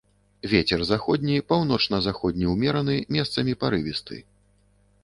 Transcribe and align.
Вецер 0.53 0.79
заходні, 0.91 1.35
паўночна-заходні 1.53 2.51
ўмераны, 2.53 2.95
месцамі 3.19 3.53
парывісты. 3.67 4.15